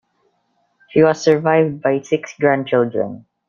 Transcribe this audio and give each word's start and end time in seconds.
He 0.89 1.03
was 1.03 1.21
survived 1.21 1.83
by 1.83 1.99
six 2.01 2.33
grandchildren. 2.39 3.27